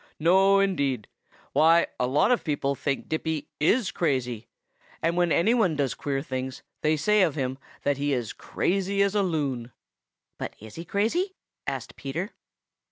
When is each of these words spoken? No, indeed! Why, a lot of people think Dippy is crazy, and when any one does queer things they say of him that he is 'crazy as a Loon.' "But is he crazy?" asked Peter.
No, 0.17 0.57
indeed! 0.59 1.07
Why, 1.53 1.85
a 1.99 2.07
lot 2.07 2.31
of 2.31 2.43
people 2.43 2.73
think 2.73 3.07
Dippy 3.07 3.49
is 3.59 3.91
crazy, 3.91 4.47
and 4.99 5.15
when 5.15 5.31
any 5.31 5.53
one 5.53 5.75
does 5.75 5.93
queer 5.93 6.23
things 6.23 6.63
they 6.81 6.97
say 6.97 7.21
of 7.21 7.35
him 7.35 7.59
that 7.83 7.97
he 7.97 8.11
is 8.11 8.33
'crazy 8.33 9.03
as 9.03 9.13
a 9.13 9.21
Loon.' 9.21 9.71
"But 10.39 10.55
is 10.59 10.73
he 10.73 10.85
crazy?" 10.85 11.35
asked 11.67 11.95
Peter. 11.97 12.31